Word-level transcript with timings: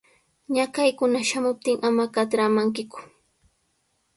Ñakaykuna 0.55 1.19
shamuptin 1.29 1.77
ama 1.87 2.05
katramankiku. 2.13 2.99